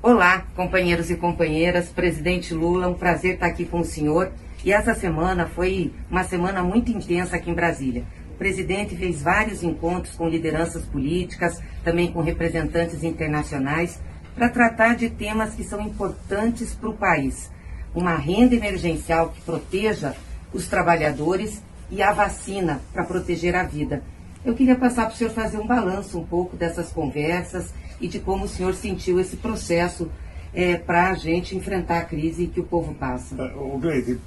Olá, 0.00 0.46
companheiros 0.54 1.10
e 1.10 1.16
companheiras, 1.16 1.88
presidente 1.88 2.54
Lula, 2.54 2.86
um 2.86 2.94
prazer 2.94 3.34
estar 3.34 3.46
aqui 3.46 3.64
com 3.64 3.80
o 3.80 3.84
senhor. 3.84 4.30
E 4.64 4.72
essa 4.72 4.94
semana 4.94 5.44
foi 5.48 5.92
uma 6.08 6.22
semana 6.22 6.62
muito 6.62 6.92
intensa 6.92 7.34
aqui 7.34 7.50
em 7.50 7.54
Brasília. 7.54 8.04
O 8.30 8.38
presidente 8.38 8.94
fez 8.94 9.20
vários 9.20 9.64
encontros 9.64 10.14
com 10.14 10.28
lideranças 10.28 10.84
políticas, 10.84 11.60
também 11.82 12.12
com 12.12 12.22
representantes 12.22 13.02
internacionais, 13.02 14.00
para 14.36 14.48
tratar 14.48 14.94
de 14.94 15.10
temas 15.10 15.56
que 15.56 15.64
são 15.64 15.80
importantes 15.80 16.72
para 16.72 16.90
o 16.90 16.96
país. 16.96 17.50
Uma 17.92 18.14
renda 18.14 18.54
emergencial 18.54 19.30
que 19.30 19.40
proteja 19.40 20.14
os 20.52 20.68
trabalhadores 20.68 21.60
e 21.90 22.04
a 22.04 22.12
vacina 22.12 22.80
para 22.92 23.02
proteger 23.02 23.56
a 23.56 23.64
vida. 23.64 24.04
Eu 24.44 24.54
queria 24.54 24.76
passar 24.76 25.06
para 25.06 25.14
o 25.14 25.16
senhor 25.16 25.30
fazer 25.30 25.58
um 25.58 25.66
balanço 25.66 26.18
um 26.18 26.24
pouco 26.24 26.56
dessas 26.56 26.90
conversas 26.90 27.72
e 28.00 28.06
de 28.06 28.20
como 28.20 28.44
o 28.44 28.48
senhor 28.48 28.74
sentiu 28.74 29.18
esse 29.18 29.36
processo 29.36 30.10
é, 30.54 30.76
para 30.76 31.10
a 31.10 31.14
gente 31.14 31.56
enfrentar 31.56 31.98
a 31.98 32.04
crise 32.04 32.46
que 32.46 32.60
o 32.60 32.64
povo 32.64 32.94
passa. 32.94 33.34
O 33.56 33.78
Gleide, 33.78 34.18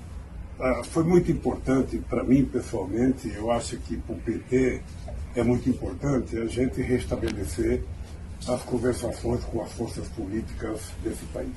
ah, 0.60 0.82
foi 0.84 1.04
muito 1.04 1.32
importante 1.32 1.98
para 2.10 2.24
mim 2.24 2.46
pessoalmente, 2.46 3.32
eu 3.34 3.50
acho 3.50 3.78
que 3.78 3.98
para 3.98 4.16
o 4.16 4.20
PT 4.20 4.82
é 5.36 5.44
muito 5.44 5.70
importante 5.70 6.38
a 6.38 6.46
gente 6.46 6.82
restabelecer 6.82 7.82
as 8.48 8.62
conversações 8.64 9.44
com 9.46 9.62
as 9.62 9.72
forças 9.72 10.08
políticas 10.10 10.92
desse 11.04 11.26
país. 11.28 11.56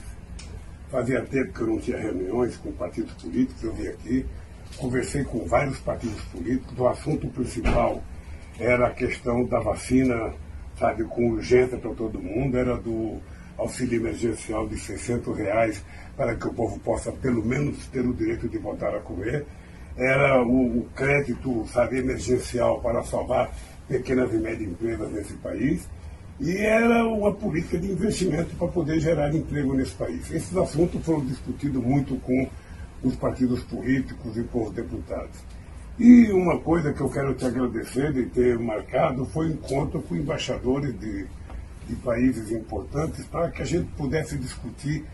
Fazia 0.91 1.23
tempo 1.23 1.53
que 1.53 1.61
eu 1.61 1.67
não 1.67 1.79
tinha 1.79 1.99
reuniões 1.99 2.57
com 2.57 2.71
partidos 2.73 3.13
políticos, 3.15 3.63
eu 3.65 3.73
vim 3.75 3.89
aqui, 3.89 4.25
conversei 4.77 5.25
com 5.25 5.45
vários 5.45 5.79
partidos 5.79 6.21
políticos, 6.33 6.79
o 6.79 6.87
assunto 6.87 7.27
principal 7.29 8.03
era 8.59 8.89
a 8.89 8.91
questão 8.91 9.45
da 9.45 9.61
vacina, 9.61 10.33
sabe, 10.79 11.05
com 11.05 11.31
urgência 11.31 11.79
para 11.79 11.93
todo 11.95 12.21
mundo, 12.21 12.57
era 12.57 12.77
do 12.77 13.19
auxílio 13.57 14.01
emergencial 14.01 14.67
de 14.69 14.77
600 14.79 15.37
reais 15.37 15.85
para 16.17 16.35
que 16.35 16.47
o 16.47 16.53
povo 16.53 16.79
possa 16.81 17.13
pelo 17.13 17.45
menos 17.45 17.87
ter 17.87 18.07
o 18.07 18.13
direito 18.13 18.49
de 18.49 18.59
voltar 18.59 18.95
a 18.95 19.01
comer, 19.01 19.45
era 19.97 20.43
o, 20.43 20.81
o 20.81 20.89
crédito, 20.95 21.67
sabe, 21.69 21.99
emergencial 21.99 22.81
para 22.81 23.03
salvar 23.05 23.51
pequenas 23.89 24.33
e 24.33 24.39
médias 24.39 24.71
empresas 24.71 25.11
nesse 25.13 25.35
país, 25.35 25.89
e 26.41 26.57
era 26.57 27.07
uma 27.07 27.33
política 27.33 27.79
de 27.79 27.93
investimento 27.93 28.57
para 28.57 28.69
poder 28.69 28.99
gerar 28.99 29.33
emprego 29.33 29.73
nesse 29.73 29.93
país. 29.93 30.31
Esses 30.33 30.57
assuntos 30.57 31.05
foram 31.05 31.25
discutidos 31.25 31.83
muito 31.83 32.17
com 32.17 32.49
os 33.05 33.15
partidos 33.15 33.63
políticos 33.63 34.37
e 34.37 34.43
com 34.45 34.65
os 34.65 34.73
deputados. 34.73 35.39
E 35.97 36.33
uma 36.33 36.59
coisa 36.59 36.93
que 36.93 37.01
eu 37.01 37.09
quero 37.09 37.35
te 37.35 37.45
agradecer 37.45 38.13
de 38.13 38.25
ter 38.25 38.59
marcado 38.59 39.25
foi 39.27 39.47
o 39.47 39.53
encontro 39.53 40.03
com 40.03 40.17
embaixadores 40.17 40.99
de, 40.99 41.25
de 41.87 41.95
países 41.97 42.51
importantes 42.51 43.25
para 43.27 43.49
que 43.49 43.63
a 43.63 43.65
gente 43.65 43.87
pudesse 43.93 44.37
discutir, 44.37 45.05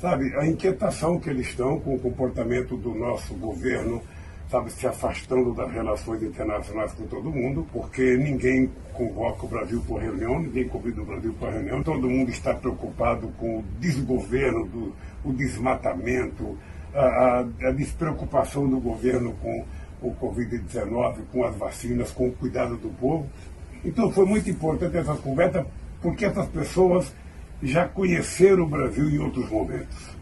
sabe, 0.00 0.32
a 0.36 0.46
inquietação 0.46 1.18
que 1.18 1.28
eles 1.28 1.48
estão 1.48 1.80
com 1.80 1.96
o 1.96 1.98
comportamento 1.98 2.76
do 2.76 2.94
nosso 2.94 3.34
governo, 3.34 4.00
sabe, 4.48 4.70
se 4.70 4.86
afastando 4.86 5.52
das 5.52 5.72
relações 5.72 6.22
internacionais 6.22 6.92
com 6.92 7.04
todo 7.08 7.32
mundo, 7.32 7.66
porque 7.72 8.16
ninguém 8.16 8.70
convoca 8.92 9.44
o 9.44 9.48
Brasil 9.48 9.82
para 9.88 10.02
reunião, 10.02 10.38
ninguém 10.38 10.68
convida 10.68 11.02
o 11.02 11.04
Brasil 11.04 11.34
para 11.34 11.50
reunião, 11.50 11.82
todo 11.82 12.08
mundo 12.08 12.30
está 12.30 12.54
preocupado 12.54 13.26
com 13.38 13.58
o 13.58 13.64
desgoverno, 13.80 14.64
do, 14.66 14.94
o 15.24 15.32
desmatamento, 15.32 16.56
a, 16.94 17.00
a, 17.00 17.40
a 17.40 17.72
despreocupação 17.72 18.68
do 18.68 18.78
governo 18.78 19.32
com 19.42 19.64
o 20.00 20.12
Covid-19, 20.14 21.18
com 21.32 21.44
as 21.44 21.56
vacinas, 21.56 22.10
com 22.10 22.28
o 22.28 22.32
cuidado 22.32 22.76
do 22.76 22.88
povo. 22.88 23.28
Então 23.84 24.10
foi 24.10 24.24
muito 24.24 24.50
importante 24.50 24.96
essa 24.96 25.14
conversa, 25.14 25.66
porque 26.00 26.24
essas 26.24 26.46
pessoas 26.48 27.14
já 27.62 27.86
conheceram 27.86 28.64
o 28.64 28.68
Brasil 28.68 29.08
em 29.10 29.18
outros 29.18 29.48
momentos. 29.50 30.16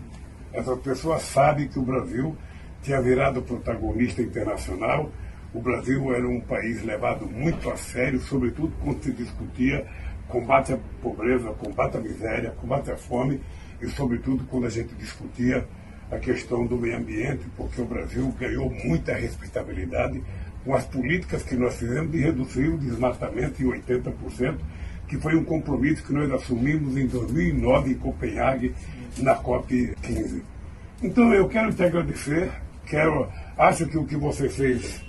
Essas 0.52 0.78
pessoas 0.80 1.22
sabem 1.22 1.68
que 1.68 1.78
o 1.78 1.82
Brasil 1.82 2.36
tinha 2.82 3.00
virado 3.00 3.42
protagonista 3.42 4.22
internacional. 4.22 5.10
O 5.52 5.60
Brasil 5.60 6.14
era 6.14 6.26
um 6.26 6.40
país 6.40 6.82
levado 6.82 7.26
muito 7.26 7.70
a 7.70 7.76
sério, 7.76 8.20
sobretudo 8.20 8.72
quando 8.82 9.02
se 9.02 9.12
discutia 9.12 9.86
combate 10.28 10.72
à 10.72 10.78
pobreza, 11.00 11.52
combate 11.52 11.96
à 11.96 12.00
miséria, 12.00 12.50
combate 12.60 12.90
à 12.90 12.96
fome 12.96 13.40
e, 13.80 13.88
sobretudo, 13.88 14.44
quando 14.46 14.66
a 14.66 14.70
gente 14.70 14.94
discutia 14.94 15.66
a 16.10 16.18
questão 16.18 16.66
do 16.66 16.76
meio 16.76 16.96
ambiente, 16.96 17.44
porque 17.56 17.80
o 17.80 17.84
Brasil 17.84 18.32
ganhou 18.38 18.70
muita 18.84 19.14
respeitabilidade 19.14 20.22
com 20.64 20.74
as 20.74 20.84
políticas 20.84 21.42
que 21.42 21.54
nós 21.54 21.76
fizemos 21.76 22.10
de 22.10 22.18
reduzir 22.18 22.68
o 22.68 22.78
desmatamento 22.78 23.62
em 23.62 23.66
80%, 23.66 24.56
que 25.08 25.16
foi 25.18 25.36
um 25.36 25.44
compromisso 25.44 26.02
que 26.02 26.12
nós 26.12 26.30
assumimos 26.32 26.96
em 26.96 27.06
2009 27.06 27.92
em 27.92 27.94
Copenhague, 27.94 28.74
na 29.18 29.36
COP15. 29.36 30.42
Então 31.02 31.32
eu 31.32 31.48
quero 31.48 31.72
te 31.72 31.84
agradecer, 31.84 32.50
quero, 32.86 33.28
acho 33.56 33.86
que 33.86 33.96
o 33.96 34.04
que 34.04 34.16
você 34.16 34.48
fez 34.48 35.00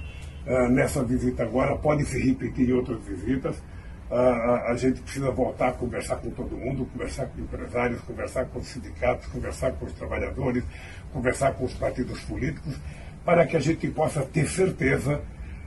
uh, 0.45 0.69
nessa 0.69 1.03
visita 1.03 1.43
agora 1.43 1.75
pode 1.75 2.05
se 2.05 2.19
repetir 2.19 2.69
em 2.69 2.73
outras 2.73 3.03
visitas. 3.03 3.61
A, 4.09 4.71
a, 4.71 4.75
gente 4.77 5.01
precisa 5.01 5.29
voltar 5.31 5.69
a 5.69 5.73
conversar 5.73 6.15
com 6.17 6.29
todo 6.29 6.55
mundo, 6.55 6.85
conversar 6.85 7.25
com 7.27 7.41
empresários, 7.41 7.99
conversar 8.01 8.45
com 8.45 8.59
os 8.59 8.67
sindicatos, 8.67 9.27
conversar 9.27 9.73
com 9.73 9.85
os 9.85 9.91
trabalhadores, 9.91 10.63
conversar 11.11 11.53
com 11.53 11.65
os 11.65 11.73
partidos 11.73 12.21
políticos, 12.21 12.79
para 13.25 13.45
que 13.45 13.57
a 13.57 13.59
gente 13.59 13.85
possa 13.89 14.21
ter 14.21 14.47
certeza 14.47 15.21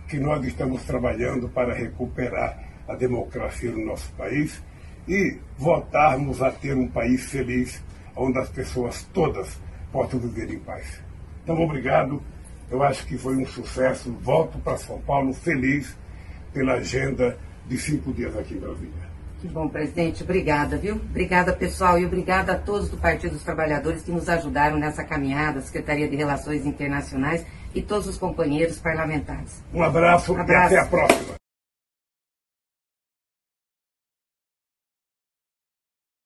que 0.08 0.18
nós 0.18 0.42
estamos 0.46 0.82
trabalhando 0.84 1.50
para 1.50 1.74
recuperar 1.74 2.58
a 2.88 2.94
democracia 2.94 3.70
no 3.70 3.84
nosso 3.84 4.10
país 4.12 4.62
e 5.06 5.38
voltarmos 5.58 6.42
a 6.42 6.50
ter 6.50 6.74
um 6.74 6.88
país 6.88 7.26
feliz, 7.30 7.82
onde 8.16 8.38
as 8.38 8.48
pessoas 8.48 9.04
todas 9.12 9.60
possam 9.92 10.18
viver 10.18 10.50
em 10.50 10.58
paz. 10.58 11.02
Então, 11.44 11.60
obrigado. 11.60 12.22
Eu 12.70 12.82
acho 12.82 13.06
que 13.06 13.18
foi 13.18 13.36
um 13.36 13.46
sucesso. 13.46 14.12
Volto 14.20 14.58
para 14.58 14.76
São 14.76 15.00
Paulo 15.00 15.32
feliz 15.34 15.96
pela 16.52 16.74
agenda 16.74 17.38
de 17.70 17.78
cinco 17.78 18.12
dias 18.12 18.36
aqui 18.36 18.54
em 18.54 18.58
Brasília. 18.58 19.10
Que 19.40 19.48
bom, 19.48 19.68
presidente. 19.68 20.22
Obrigada, 20.22 20.76
viu? 20.76 20.96
Obrigada, 20.96 21.52
pessoal, 21.52 21.98
e 21.98 22.04
obrigada 22.04 22.52
a 22.52 22.58
todos 22.58 22.90
do 22.90 22.98
Partido 22.98 23.32
dos 23.32 23.44
Trabalhadores 23.44 24.02
que 24.02 24.10
nos 24.10 24.28
ajudaram 24.28 24.76
nessa 24.76 25.04
caminhada, 25.04 25.62
Secretaria 25.62 26.08
de 26.08 26.16
Relações 26.16 26.66
Internacionais 26.66 27.46
e 27.74 27.80
todos 27.80 28.08
os 28.08 28.18
companheiros 28.18 28.78
parlamentares. 28.78 29.62
Um 29.72 29.82
abraço, 29.82 30.34
um 30.34 30.40
abraço. 30.40 30.74
e 30.74 30.76
até 30.76 30.84
a 30.84 30.90
próxima. 30.90 31.39